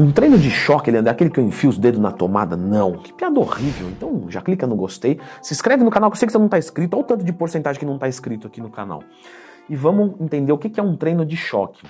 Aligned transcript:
Um 0.00 0.10
treino 0.10 0.38
de 0.38 0.50
choque, 0.50 0.90
Leandro, 0.90 1.10
é 1.10 1.12
aquele 1.12 1.28
que 1.28 1.38
eu 1.38 1.44
enfio 1.44 1.68
os 1.68 1.76
dedos 1.76 2.00
na 2.00 2.10
tomada? 2.10 2.56
Não. 2.56 2.92
Que 2.92 3.12
piada 3.12 3.38
horrível. 3.38 3.86
Então 3.90 4.24
já 4.30 4.40
clica 4.40 4.66
no 4.66 4.74
gostei, 4.74 5.20
se 5.42 5.52
inscreve 5.52 5.84
no 5.84 5.90
canal 5.90 6.10
que 6.10 6.14
eu 6.14 6.18
sei 6.18 6.24
que 6.24 6.32
você 6.32 6.38
não 6.38 6.46
está 6.46 6.56
inscrito, 6.56 6.96
olha 6.96 7.04
o 7.04 7.06
tanto 7.06 7.22
de 7.22 7.30
porcentagem 7.34 7.78
que 7.78 7.84
não 7.84 7.96
está 7.96 8.08
inscrito 8.08 8.46
aqui 8.46 8.62
no 8.62 8.70
canal. 8.70 9.02
E 9.68 9.76
vamos 9.76 10.18
entender 10.18 10.52
o 10.52 10.56
que 10.56 10.80
é 10.80 10.82
um 10.82 10.96
treino 10.96 11.22
de 11.26 11.36
choque. 11.36 11.86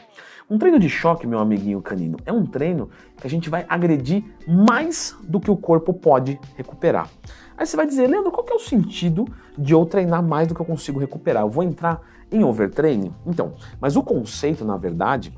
Um 0.51 0.59
treino 0.59 0.81
de 0.81 0.88
choque, 0.88 1.25
meu 1.25 1.38
amiguinho 1.38 1.81
canino, 1.81 2.19
é 2.27 2.33
um 2.33 2.45
treino 2.45 2.91
que 3.17 3.29
a 3.29 3.31
gente 3.31 3.49
vai 3.49 3.65
agredir 3.69 4.24
mais 4.45 5.16
do 5.22 5.38
que 5.38 5.48
o 5.48 5.56
corpo 5.56 5.95
pode 5.95 6.36
recuperar. 6.56 7.08
Aí 7.56 7.64
você 7.64 7.77
vai 7.77 7.86
dizer, 7.86 8.08
Leandro, 8.08 8.32
qual 8.32 8.42
que 8.42 8.52
é 8.52 8.56
o 8.56 8.58
sentido 8.58 9.24
de 9.56 9.72
eu 9.72 9.86
treinar 9.86 10.20
mais 10.20 10.48
do 10.48 10.54
que 10.56 10.61
eu 10.61 10.66
consigo 10.66 10.98
recuperar? 10.98 11.45
Eu 11.45 11.48
vou 11.48 11.62
entrar 11.62 12.02
em 12.32 12.42
overtraining? 12.42 13.14
Então, 13.24 13.54
mas 13.80 13.95
o 13.95 14.02
conceito, 14.02 14.64
na 14.64 14.77
verdade, 14.77 15.32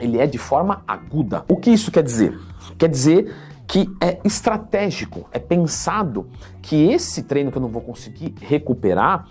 ele 0.00 0.18
é 0.18 0.26
de 0.26 0.38
forma 0.38 0.82
aguda. 0.86 1.44
O 1.48 1.56
que 1.56 1.70
isso 1.70 1.90
quer 1.90 2.02
dizer? 2.02 2.38
Quer 2.78 2.88
dizer 2.88 3.34
que 3.66 3.88
é 4.00 4.18
estratégico, 4.24 5.28
é 5.30 5.38
pensado 5.38 6.28
que 6.60 6.90
esse 6.90 7.22
treino 7.22 7.52
que 7.52 7.58
eu 7.58 7.62
não 7.62 7.68
vou 7.68 7.82
conseguir 7.82 8.34
recuperar, 8.40 9.28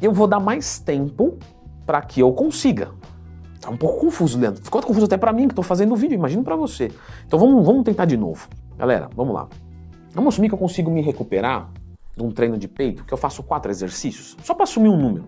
eu 0.00 0.12
vou 0.12 0.26
dar 0.26 0.38
mais 0.38 0.78
tempo 0.78 1.36
para 1.84 2.00
que 2.00 2.20
eu 2.20 2.32
consiga. 2.32 2.92
Tá 3.60 3.68
um 3.68 3.76
pouco 3.76 4.00
confuso, 4.00 4.38
Leandro. 4.38 4.62
Ficou 4.62 4.80
confuso 4.82 5.06
até 5.06 5.16
para 5.16 5.32
mim 5.32 5.48
que 5.48 5.52
estou 5.52 5.64
fazendo 5.64 5.92
o 5.92 5.96
vídeo, 5.96 6.14
imagino 6.14 6.42
para 6.44 6.56
você. 6.56 6.92
Então 7.26 7.38
vamos, 7.38 7.66
vamos 7.66 7.82
tentar 7.84 8.04
de 8.04 8.16
novo. 8.16 8.48
Galera, 8.78 9.10
vamos 9.14 9.34
lá. 9.34 9.48
Vamos 10.14 10.34
assumir 10.34 10.48
que 10.48 10.54
eu 10.54 10.58
consigo 10.58 10.90
me 10.90 11.02
recuperar 11.02 11.70
de 12.16 12.22
um 12.22 12.30
treino 12.30 12.56
de 12.56 12.68
peito, 12.68 13.04
que 13.04 13.12
eu 13.12 13.18
faço 13.18 13.42
quatro 13.42 13.70
exercícios, 13.70 14.36
só 14.42 14.54
para 14.54 14.64
assumir 14.64 14.88
um 14.88 14.96
número. 14.96 15.24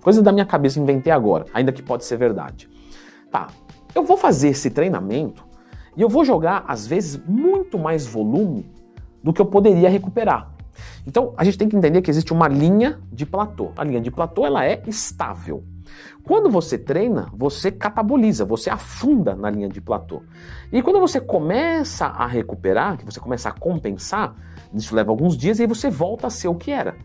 Coisa 0.00 0.22
da 0.22 0.32
minha 0.32 0.46
cabeça, 0.46 0.80
inventei 0.80 1.12
agora, 1.12 1.46
ainda 1.52 1.72
que 1.72 1.82
pode 1.82 2.04
ser 2.04 2.16
verdade. 2.16 2.68
Tá, 3.30 3.48
eu 3.94 4.04
vou 4.04 4.16
fazer 4.16 4.48
esse 4.48 4.70
treinamento 4.70 5.44
e 5.96 6.02
eu 6.02 6.08
vou 6.08 6.24
jogar, 6.24 6.64
às 6.66 6.86
vezes, 6.86 7.20
muito 7.26 7.78
mais 7.78 8.06
volume 8.06 8.70
do 9.22 9.32
que 9.32 9.40
eu 9.40 9.46
poderia 9.46 9.88
recuperar. 9.88 10.52
Então, 11.06 11.32
a 11.36 11.44
gente 11.44 11.56
tem 11.56 11.68
que 11.68 11.76
entender 11.76 12.02
que 12.02 12.10
existe 12.10 12.32
uma 12.32 12.48
linha 12.48 13.00
de 13.12 13.24
platô. 13.24 13.70
A 13.76 13.84
linha 13.84 14.00
de 14.00 14.10
platô, 14.10 14.44
ela 14.44 14.64
é 14.64 14.82
estável. 14.86 15.64
Quando 16.24 16.50
você 16.50 16.78
treina, 16.78 17.28
você 17.32 17.70
cataboliza, 17.70 18.44
você 18.44 18.70
afunda 18.70 19.34
na 19.36 19.50
linha 19.50 19.68
de 19.68 19.80
platô. 19.80 20.22
E 20.72 20.82
quando 20.82 20.98
você 20.98 21.20
começa 21.20 22.06
a 22.06 22.26
recuperar, 22.26 22.96
que 22.96 23.04
você 23.04 23.20
começa 23.20 23.50
a 23.50 23.52
compensar, 23.52 24.34
isso 24.72 24.94
leva 24.94 25.10
alguns 25.10 25.36
dias 25.36 25.58
e 25.58 25.62
aí 25.62 25.68
você 25.68 25.90
volta 25.90 26.26
a 26.26 26.30
ser 26.30 26.48
o 26.48 26.54
que 26.54 26.70
era. 26.70 26.96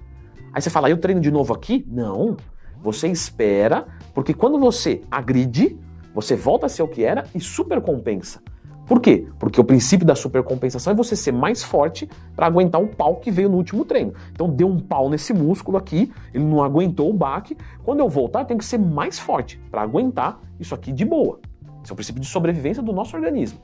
Aí 0.53 0.61
você 0.61 0.69
fala, 0.69 0.89
eu 0.89 0.97
treino 0.97 1.21
de 1.21 1.29
novo 1.29 1.53
aqui? 1.53 1.85
Não. 1.87 2.37
Você 2.81 3.07
espera, 3.09 3.85
porque 4.13 4.33
quando 4.33 4.57
você 4.57 5.01
agride, 5.11 5.77
você 6.13 6.35
volta 6.35 6.65
a 6.65 6.69
ser 6.69 6.83
o 6.83 6.87
que 6.87 7.03
era 7.03 7.25
e 7.33 7.39
supercompensa. 7.39 8.41
Por 8.89 8.99
quê? 8.99 9.27
Porque 9.37 9.61
o 9.61 9.63
princípio 9.63 10.03
da 10.03 10.15
supercompensação 10.15 10.93
é 10.93 10.95
você 10.95 11.15
ser 11.15 11.31
mais 11.31 11.61
forte 11.61 12.09
para 12.35 12.47
aguentar 12.47 12.81
o 12.81 12.87
pau 12.87 13.17
que 13.17 13.29
veio 13.29 13.47
no 13.47 13.57
último 13.57 13.85
treino. 13.85 14.15
Então 14.31 14.49
deu 14.49 14.67
um 14.67 14.79
pau 14.79 15.11
nesse 15.11 15.31
músculo 15.31 15.77
aqui, 15.77 16.11
ele 16.33 16.43
não 16.43 16.63
aguentou 16.63 17.07
o 17.07 17.13
baque. 17.13 17.55
Quando 17.83 17.99
eu 17.99 18.09
voltar, 18.09 18.41
eu 18.41 18.45
tenho 18.45 18.57
que 18.57 18.65
ser 18.65 18.79
mais 18.79 19.19
forte 19.19 19.61
para 19.69 19.83
aguentar 19.83 20.41
isso 20.59 20.73
aqui 20.73 20.91
de 20.91 21.05
boa. 21.05 21.39
Esse 21.83 21.91
é 21.91 21.93
o 21.93 21.95
princípio 21.95 22.19
de 22.19 22.27
sobrevivência 22.27 22.81
do 22.81 22.91
nosso 22.91 23.15
organismo. 23.15 23.59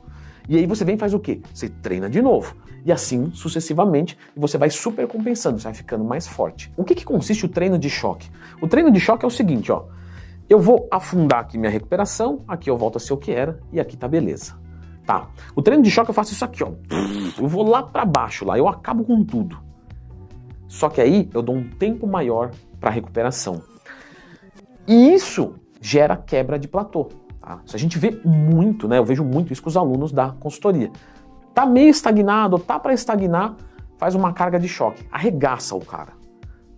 E 0.47 0.57
aí 0.57 0.67
você 0.67 0.85
vem 0.85 0.93
e 0.93 0.99
faz 0.99 1.11
o 1.15 1.19
quê? 1.19 1.41
Você 1.51 1.69
treina 1.69 2.07
de 2.07 2.21
novo. 2.21 2.55
E 2.85 2.91
assim 2.91 3.31
sucessivamente, 3.33 4.15
você 4.37 4.59
vai 4.59 4.69
super 4.69 5.07
compensando, 5.07 5.57
você 5.57 5.63
vai 5.63 5.73
ficando 5.73 6.03
mais 6.03 6.27
forte. 6.27 6.71
O 6.77 6.83
que, 6.83 6.93
que 6.93 7.03
consiste 7.03 7.45
o 7.45 7.49
treino 7.49 7.79
de 7.79 7.89
choque? 7.89 8.29
O 8.61 8.67
treino 8.67 8.91
de 8.91 8.99
choque 8.99 9.25
é 9.25 9.27
o 9.27 9.31
seguinte, 9.31 9.71
ó. 9.71 9.85
Eu 10.47 10.59
vou 10.59 10.87
afundar 10.91 11.39
aqui 11.39 11.57
minha 11.57 11.71
recuperação, 11.71 12.43
aqui 12.47 12.69
eu 12.69 12.77
volto 12.77 12.97
a 12.97 12.99
ser 12.99 13.13
o 13.13 13.17
que 13.17 13.31
era, 13.31 13.59
e 13.71 13.79
aqui 13.79 13.97
tá 13.97 14.07
beleza. 14.07 14.53
Tá. 15.05 15.27
O 15.55 15.61
treino 15.61 15.81
de 15.81 15.89
choque 15.89 16.09
eu 16.09 16.13
faço 16.13 16.33
isso 16.33 16.45
aqui, 16.45 16.63
ó. 16.63 16.71
Eu 17.37 17.47
vou 17.47 17.67
lá 17.67 17.81
para 17.81 18.05
baixo, 18.05 18.45
lá, 18.45 18.57
eu 18.57 18.67
acabo 18.67 19.03
com 19.03 19.23
tudo. 19.23 19.57
Só 20.67 20.89
que 20.89 21.01
aí 21.01 21.29
eu 21.33 21.41
dou 21.41 21.55
um 21.55 21.67
tempo 21.67 22.05
maior 22.05 22.51
para 22.79 22.89
recuperação. 22.89 23.61
E 24.87 25.13
isso 25.13 25.55
gera 25.81 26.15
quebra 26.15 26.59
de 26.59 26.67
platô. 26.67 27.09
Tá? 27.39 27.61
Isso 27.65 27.75
a 27.75 27.79
gente 27.79 27.97
vê 27.97 28.19
muito, 28.23 28.87
né? 28.87 28.97
Eu 28.97 29.05
vejo 29.05 29.23
muito 29.23 29.53
isso 29.53 29.61
com 29.61 29.69
os 29.69 29.77
alunos 29.77 30.11
da 30.11 30.31
consultoria. 30.31 30.91
Tá 31.53 31.65
meio 31.65 31.89
estagnado, 31.89 32.59
tá 32.59 32.77
para 32.79 32.93
estagnar, 32.93 33.55
faz 33.97 34.13
uma 34.13 34.33
carga 34.33 34.59
de 34.59 34.67
choque, 34.67 35.05
arregaça 35.11 35.75
o 35.75 35.83
cara. 35.83 36.13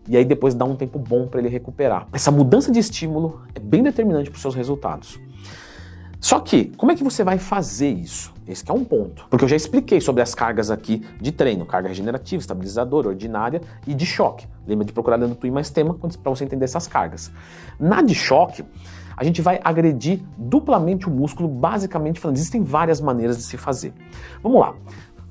E 0.08 0.16
aí 0.16 0.26
depois 0.26 0.54
dá 0.54 0.66
um 0.66 0.76
tempo 0.76 0.98
bom 0.98 1.28
para 1.28 1.40
ele 1.40 1.50
recuperar. 1.50 2.08
Essa 2.14 2.32
mudança 2.32 2.72
de 2.72 2.80
estímulo 2.80 3.42
é 3.54 3.60
bem 3.60 3.84
determinante 3.84 4.30
para 4.30 4.36
os 4.36 4.42
seus 4.42 4.56
resultados. 4.56 5.20
Só 6.20 6.40
que, 6.40 6.66
como 6.78 6.92
é 6.92 6.96
que 6.96 7.04
você 7.04 7.24
vai 7.24 7.38
fazer 7.38 7.90
isso? 7.90 8.34
Esse 8.48 8.70
é 8.70 8.74
um 8.74 8.84
ponto. 8.84 9.28
Porque 9.30 9.44
eu 9.44 9.50
já 9.50 9.56
expliquei 9.56 10.02
sobre 10.02 10.22
as 10.22 10.34
cargas 10.34 10.72
aqui 10.72 11.06
de 11.22 11.32
treino, 11.32 11.66
carga 11.66 11.90
regenerativa, 11.90 12.40
estabilizadora, 12.40 13.10
ordinária 13.10 13.62
e 13.86 13.94
de 13.94 14.06
choque. 14.06 14.48
Lembra 14.66 14.86
de 14.86 14.94
procurar 14.94 15.18
dentro 15.18 15.36
do 15.36 15.38
Twin 15.38 15.52
mais 15.52 15.70
tema 15.70 15.94
para 15.94 16.30
você 16.30 16.44
entender 16.44 16.66
essas 16.66 16.88
cargas. 16.88 17.32
Na 17.80 18.02
de 18.02 18.16
choque, 18.16 18.64
a 19.16 19.24
gente 19.24 19.42
vai 19.42 19.60
agredir 19.64 20.22
duplamente 20.38 21.08
o 21.08 21.12
músculo, 21.12 21.50
basicamente 21.50 22.20
falando. 22.20 22.38
Existem 22.38 22.64
várias 22.64 23.02
maneiras 23.02 23.38
de 23.38 23.44
se 23.44 23.58
fazer. 23.58 23.94
Vamos 24.42 24.60
lá. 24.60 24.76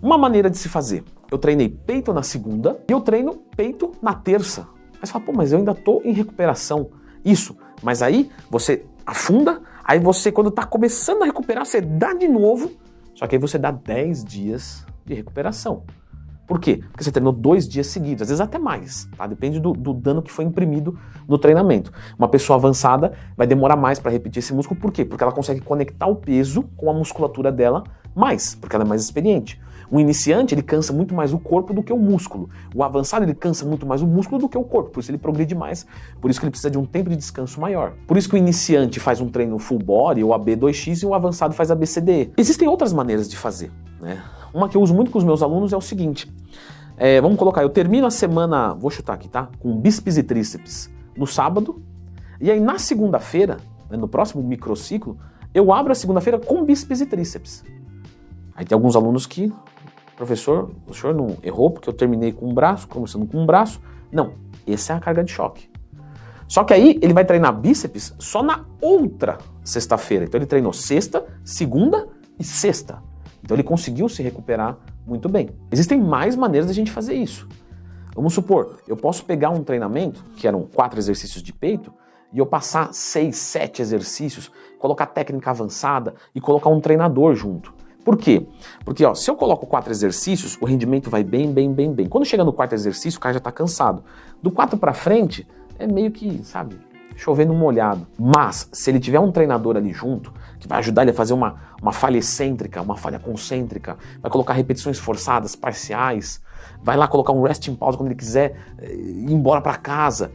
Uma 0.02 0.18
maneira 0.18 0.50
de 0.50 0.58
se 0.58 0.68
fazer. 0.68 1.04
Eu 1.30 1.38
treinei 1.38 1.68
peito 1.68 2.12
na 2.12 2.22
segunda 2.22 2.78
e 2.88 2.92
eu 2.92 3.00
treino 3.00 3.34
peito 3.56 3.92
na 4.00 4.14
terça. 4.14 4.68
Mas 5.00 5.10
fala, 5.10 5.24
pô, 5.24 5.32
mas 5.32 5.52
eu 5.52 5.58
ainda 5.58 5.72
estou 5.72 6.02
em 6.04 6.12
recuperação. 6.12 6.90
Isso. 7.24 7.56
Mas 7.82 8.02
aí 8.02 8.30
você 8.50 8.84
afunda, 9.04 9.60
aí 9.84 9.98
você, 9.98 10.30
quando 10.30 10.48
está 10.48 10.64
começando 10.64 11.22
a 11.22 11.26
recuperar, 11.26 11.64
você 11.64 11.80
dá 11.80 12.12
de 12.12 12.28
novo, 12.28 12.72
só 13.14 13.26
que 13.26 13.36
aí 13.36 13.40
você 13.40 13.58
dá 13.58 13.70
10 13.70 14.24
dias 14.24 14.86
de 15.04 15.14
recuperação. 15.14 15.84
Por 16.46 16.60
quê? 16.60 16.80
Porque 16.90 17.02
você 17.02 17.10
treinou 17.10 17.32
dois 17.32 17.68
dias 17.68 17.88
seguidos, 17.88 18.22
às 18.22 18.28
vezes 18.28 18.40
até 18.40 18.56
mais, 18.56 19.08
tá? 19.16 19.26
Depende 19.26 19.58
do, 19.58 19.72
do 19.72 19.92
dano 19.92 20.22
que 20.22 20.30
foi 20.30 20.44
imprimido 20.44 20.96
no 21.26 21.36
treinamento. 21.36 21.92
Uma 22.16 22.28
pessoa 22.28 22.56
avançada 22.56 23.12
vai 23.36 23.48
demorar 23.48 23.74
mais 23.74 23.98
para 23.98 24.12
repetir 24.12 24.38
esse 24.38 24.54
músculo, 24.54 24.78
por 24.78 24.92
quê? 24.92 25.04
Porque 25.04 25.24
ela 25.24 25.32
consegue 25.32 25.60
conectar 25.60 26.06
o 26.06 26.14
peso 26.14 26.62
com 26.76 26.88
a 26.88 26.94
musculatura 26.94 27.50
dela 27.50 27.82
mais, 28.14 28.54
porque 28.54 28.76
ela 28.76 28.84
é 28.84 28.88
mais 28.88 29.02
experiente. 29.02 29.60
O 29.90 30.00
iniciante, 30.00 30.54
ele 30.54 30.62
cansa 30.62 30.92
muito 30.92 31.14
mais 31.14 31.32
o 31.32 31.38
corpo 31.38 31.72
do 31.72 31.82
que 31.82 31.92
o 31.92 31.98
músculo. 31.98 32.48
O 32.74 32.82
avançado, 32.82 33.24
ele 33.24 33.34
cansa 33.34 33.64
muito 33.64 33.86
mais 33.86 34.02
o 34.02 34.06
músculo 34.06 34.40
do 34.40 34.48
que 34.48 34.58
o 34.58 34.64
corpo, 34.64 34.90
por 34.90 35.00
isso 35.00 35.10
ele 35.10 35.18
progride 35.18 35.54
mais, 35.54 35.86
por 36.20 36.30
isso 36.30 36.40
que 36.40 36.46
ele 36.46 36.50
precisa 36.50 36.70
de 36.70 36.78
um 36.78 36.84
tempo 36.84 37.10
de 37.10 37.16
descanso 37.16 37.60
maior. 37.60 37.92
Por 38.06 38.16
isso 38.16 38.28
que 38.28 38.34
o 38.34 38.38
iniciante 38.38 38.98
faz 38.98 39.20
um 39.20 39.28
treino 39.28 39.58
full 39.58 39.78
body 39.78 40.24
ou 40.24 40.30
AB2X 40.30 41.02
e 41.02 41.06
o 41.06 41.14
avançado 41.14 41.54
faz 41.54 41.70
ABCD. 41.70 42.30
Existem 42.36 42.68
outras 42.68 42.92
maneiras 42.92 43.28
de 43.28 43.36
fazer, 43.36 43.70
né? 44.00 44.22
Uma 44.52 44.68
que 44.68 44.76
eu 44.76 44.80
uso 44.80 44.94
muito 44.94 45.10
com 45.10 45.18
os 45.18 45.24
meus 45.24 45.42
alunos 45.42 45.72
é 45.72 45.76
o 45.76 45.80
seguinte, 45.80 46.32
é, 46.96 47.20
vamos 47.20 47.38
colocar, 47.38 47.62
eu 47.62 47.68
termino 47.68 48.06
a 48.06 48.10
semana, 48.10 48.72
vou 48.72 48.90
chutar 48.90 49.12
aqui, 49.12 49.28
tá? 49.28 49.50
Com 49.58 49.78
bíceps 49.78 50.16
e 50.16 50.22
tríceps 50.22 50.90
no 51.14 51.26
sábado, 51.26 51.82
e 52.40 52.50
aí 52.50 52.58
na 52.58 52.78
segunda-feira, 52.78 53.58
né, 53.90 53.96
no 53.96 54.08
próximo 54.08 54.42
microciclo, 54.42 55.18
eu 55.52 55.72
abro 55.72 55.92
a 55.92 55.94
segunda-feira 55.94 56.38
com 56.38 56.64
bíceps 56.64 57.00
e 57.00 57.06
tríceps. 57.06 57.64
Aí 58.54 58.64
tem 58.64 58.74
alguns 58.74 58.96
alunos 58.96 59.26
que 59.26 59.52
professor, 60.16 60.70
o 60.86 60.94
senhor 60.94 61.14
não 61.14 61.36
errou 61.42 61.70
porque 61.70 61.88
eu 61.88 61.92
terminei 61.92 62.32
com 62.32 62.48
um 62.48 62.54
braço, 62.54 62.88
começando 62.88 63.26
com 63.26 63.38
um 63.38 63.46
braço. 63.46 63.80
Não, 64.10 64.32
essa 64.66 64.94
é 64.94 64.96
a 64.96 65.00
carga 65.00 65.22
de 65.22 65.30
choque. 65.30 65.70
Só 66.48 66.64
que 66.64 66.72
aí 66.72 66.98
ele 67.02 67.12
vai 67.12 67.24
treinar 67.24 67.52
bíceps 67.52 68.14
só 68.18 68.42
na 68.42 68.64
outra 68.80 69.38
sexta-feira. 69.62 70.24
Então 70.24 70.38
ele 70.38 70.46
treinou 70.46 70.72
sexta, 70.72 71.26
segunda 71.44 72.08
e 72.38 72.44
sexta. 72.44 73.02
Então 73.42 73.56
ele 73.56 73.64
conseguiu 73.64 74.08
se 74.08 74.22
recuperar 74.22 74.78
muito 75.06 75.28
bem. 75.28 75.50
Existem 75.70 76.00
mais 76.00 76.34
maneiras 76.34 76.66
de 76.66 76.72
a 76.72 76.74
gente 76.74 76.90
fazer 76.90 77.14
isso. 77.14 77.48
Vamos 78.14 78.32
supor, 78.32 78.78
eu 78.88 78.96
posso 78.96 79.24
pegar 79.24 79.50
um 79.50 79.62
treinamento, 79.62 80.24
que 80.36 80.48
eram 80.48 80.62
quatro 80.62 80.98
exercícios 80.98 81.42
de 81.42 81.52
peito, 81.52 81.92
e 82.32 82.38
eu 82.38 82.46
passar 82.46 82.92
seis, 82.94 83.36
sete 83.36 83.82
exercícios, 83.82 84.50
colocar 84.78 85.06
técnica 85.06 85.50
avançada 85.50 86.14
e 86.34 86.40
colocar 86.40 86.70
um 86.70 86.80
treinador 86.80 87.34
junto. 87.34 87.74
Por 88.06 88.16
quê? 88.16 88.46
Porque 88.84 89.04
ó, 89.04 89.16
se 89.16 89.28
eu 89.28 89.34
coloco 89.34 89.66
quatro 89.66 89.90
exercícios, 89.90 90.56
o 90.60 90.64
rendimento 90.64 91.10
vai 91.10 91.24
bem, 91.24 91.52
bem, 91.52 91.72
bem, 91.72 91.92
bem. 91.92 92.06
Quando 92.06 92.24
chega 92.24 92.44
no 92.44 92.52
quarto 92.52 92.72
exercício, 92.72 93.18
o 93.18 93.20
cara 93.20 93.32
já 93.32 93.38
está 93.38 93.50
cansado. 93.50 94.04
Do 94.40 94.48
quatro 94.48 94.78
para 94.78 94.94
frente, 94.94 95.44
é 95.76 95.88
meio 95.88 96.12
que, 96.12 96.40
sabe, 96.44 96.78
chovendo 97.16 97.52
molhado. 97.52 98.06
Mas, 98.16 98.68
se 98.70 98.92
ele 98.92 99.00
tiver 99.00 99.18
um 99.18 99.32
treinador 99.32 99.76
ali 99.76 99.92
junto, 99.92 100.32
que 100.60 100.68
vai 100.68 100.78
ajudar 100.78 101.02
ele 101.02 101.10
a 101.10 101.14
fazer 101.14 101.34
uma, 101.34 101.56
uma 101.82 101.90
falha 101.90 102.18
excêntrica, 102.18 102.80
uma 102.80 102.96
falha 102.96 103.18
concêntrica, 103.18 103.96
vai 104.22 104.30
colocar 104.30 104.52
repetições 104.52 105.00
forçadas, 105.00 105.56
parciais, 105.56 106.40
vai 106.80 106.96
lá 106.96 107.08
colocar 107.08 107.32
um 107.32 107.42
resting 107.42 107.74
pause 107.74 107.98
quando 107.98 108.10
ele 108.10 108.14
quiser 108.14 108.56
eh, 108.78 108.94
ir 108.94 109.32
embora 109.32 109.60
para 109.60 109.74
casa. 109.74 110.30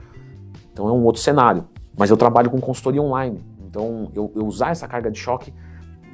Então 0.74 0.90
é 0.90 0.92
um 0.92 1.06
outro 1.06 1.22
cenário. 1.22 1.64
Mas 1.98 2.10
eu 2.10 2.18
trabalho 2.18 2.50
com 2.50 2.60
consultoria 2.60 3.02
online. 3.02 3.42
Então, 3.66 4.12
eu, 4.14 4.30
eu 4.36 4.46
usar 4.46 4.72
essa 4.72 4.90
carga 4.90 5.10
de 5.10 5.18
choque 5.18 5.54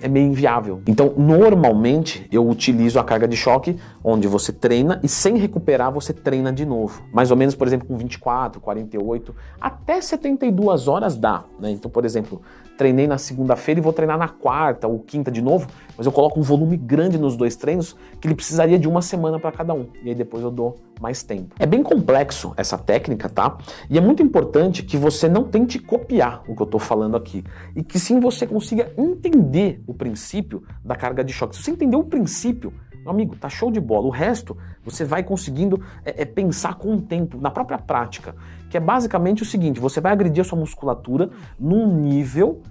é 0.01 0.07
meio 0.07 0.27
inviável. 0.27 0.81
Então, 0.87 1.13
normalmente, 1.17 2.27
eu 2.31 2.47
utilizo 2.47 2.99
a 2.99 3.03
carga 3.03 3.27
de 3.27 3.35
choque, 3.35 3.77
onde 4.03 4.27
você 4.27 4.51
treina 4.51 4.99
e 5.03 5.07
sem 5.07 5.37
recuperar, 5.37 5.91
você 5.91 6.13
treina 6.13 6.51
de 6.51 6.65
novo. 6.65 7.01
Mais 7.11 7.31
ou 7.31 7.37
menos, 7.37 7.55
por 7.55 7.67
exemplo, 7.67 7.87
com 7.87 7.97
24, 7.97 8.61
48, 8.61 9.35
até 9.59 9.99
72 9.99 10.87
horas 10.87 11.15
dá. 11.15 11.43
Né? 11.59 11.71
Então, 11.71 11.89
por 11.89 12.05
exemplo, 12.05 12.41
treinei 12.77 13.07
na 13.07 13.17
segunda-feira 13.17 13.79
e 13.79 13.83
vou 13.83 13.91
treinar 13.91 14.17
na 14.17 14.29
quarta 14.29 14.87
ou 14.87 14.99
quinta 14.99 15.31
de 15.31 15.41
novo, 15.41 15.67
mas 15.97 16.05
eu 16.05 16.11
coloco 16.11 16.39
um 16.39 16.43
volume 16.43 16.77
grande 16.77 17.17
nos 17.17 17.35
dois 17.35 17.55
treinos 17.55 17.95
que 18.21 18.27
ele 18.27 18.35
precisaria 18.35 18.77
de 18.77 18.87
uma 18.87 19.01
semana 19.01 19.39
para 19.39 19.51
cada 19.51 19.73
um. 19.73 19.87
E 20.03 20.09
aí 20.09 20.15
depois 20.15 20.43
eu 20.43 20.51
dou 20.51 20.75
mais 21.01 21.23
tempo. 21.23 21.55
É 21.59 21.65
bem 21.65 21.83
complexo 21.83 22.53
essa 22.57 22.77
técnica, 22.77 23.29
tá? 23.29 23.57
E 23.89 23.97
é 23.97 24.01
muito 24.01 24.21
importante 24.23 24.83
que 24.83 24.97
você 24.97 25.27
não 25.27 25.43
tente 25.43 25.79
copiar 25.79 26.43
o 26.47 26.55
que 26.55 26.61
eu 26.61 26.65
estou 26.65 26.79
falando 26.79 27.15
aqui 27.15 27.43
e 27.75 27.83
que 27.83 27.99
sim 27.99 28.19
você 28.19 28.45
consiga 28.45 28.91
entender 28.97 29.81
o 29.87 29.93
princípio 29.93 30.63
da 30.83 30.95
carga 30.95 31.23
de 31.23 31.33
choque. 31.33 31.55
Se 31.55 31.63
você 31.63 31.71
entender 31.71 31.95
o 31.95 32.03
princípio, 32.03 32.73
meu 33.07 33.11
amigo, 33.11 33.35
tá 33.35 33.47
show 33.47 33.71
de 33.71 33.79
bola. 33.79 34.05
O 34.05 34.09
resto 34.09 34.57
você 34.83 35.05
vai 35.05 35.23
conseguindo 35.23 35.81
é, 36.03 36.23
é, 36.23 36.25
pensar 36.25 36.75
com 36.75 36.95
o 36.95 37.01
tempo, 37.01 37.39
na 37.39 37.49
própria 37.49 37.77
prática, 37.77 38.35
que 38.69 38.75
é 38.75 38.79
basicamente 38.79 39.43
o 39.43 39.45
seguinte: 39.45 39.79
você 39.79 40.01
vai 40.01 40.11
agredir 40.11 40.41
a 40.41 40.43
sua 40.43 40.59
musculatura 40.59 41.29
num 41.57 42.01
nível 42.01 42.61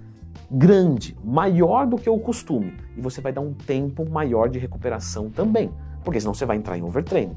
grande, 0.49 1.17
maior 1.23 1.87
do 1.87 1.97
que 1.97 2.09
o 2.09 2.19
costume, 2.19 2.73
e 2.95 3.01
você 3.01 3.19
vai 3.19 3.33
dar 3.33 3.41
um 3.41 3.53
tempo 3.53 4.09
maior 4.09 4.47
de 4.47 4.59
recuperação 4.59 5.29
também, 5.29 5.71
porque 6.03 6.19
senão 6.19 6.33
você 6.33 6.45
vai 6.45 6.57
entrar 6.57 6.77
em 6.77 6.83
overtraining. 6.83 7.35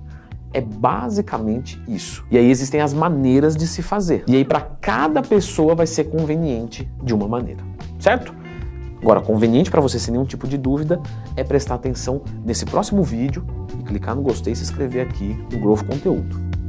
É 0.53 0.61
basicamente 0.61 1.81
isso. 1.87 2.25
E 2.31 2.37
aí 2.37 2.51
existem 2.51 2.81
as 2.81 2.93
maneiras 2.93 3.57
de 3.57 3.67
se 3.67 3.83
fazer. 3.83 4.25
E 4.27 4.37
aí 4.37 4.45
para 4.45 4.61
cada 4.61 5.23
pessoa 5.23 5.75
vai 5.75 5.87
ser 5.87 6.05
conveniente 6.05 6.91
de 7.03 7.15
uma 7.15 7.29
maneira, 7.29 7.63
certo? 7.99 8.35
Agora, 9.03 9.23
conveniente 9.23 9.71
para 9.71 9.81
você 9.81 9.99
sem 9.99 10.13
nenhum 10.13 10.27
tipo 10.27 10.47
de 10.47 10.59
dúvida 10.59 11.01
é 11.35 11.43
prestar 11.43 11.77
atenção 11.77 12.21
nesse 12.45 12.67
próximo 12.67 13.03
vídeo 13.03 13.43
e 13.79 13.83
clicar 13.83 14.15
no 14.15 14.21
gostei 14.21 14.53
e 14.53 14.57
se 14.57 14.63
inscrever 14.63 15.07
aqui 15.07 15.39
no 15.51 15.59
Growth 15.59 15.85
Conteúdo. 15.87 16.50